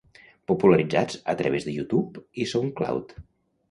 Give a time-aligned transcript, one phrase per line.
[0.51, 3.19] Popularitzats a través de YouTube i SoundCloud.